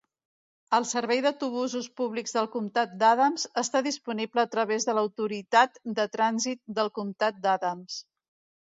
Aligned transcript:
El 0.77 0.85
servei 0.91 1.19
d'autobusos 1.25 1.89
públics 2.01 2.33
del 2.39 2.49
comtat 2.57 2.97
d'Adams 3.03 3.47
està 3.65 3.83
disponible 3.91 4.45
a 4.47 4.53
través 4.57 4.89
de 4.91 4.97
l'Autoritat 5.01 5.79
de 6.03 6.11
Trànsit 6.19 6.65
del 6.81 6.93
comtat 7.01 7.41
d'Adams. 7.47 8.03